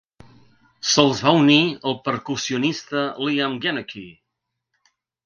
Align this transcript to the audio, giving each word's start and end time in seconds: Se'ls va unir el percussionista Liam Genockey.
Se'ls 0.93 1.19
va 1.25 1.33
unir 1.41 1.57
el 1.91 1.95
percussionista 2.07 3.05
Liam 3.27 3.59
Genockey. 3.67 4.09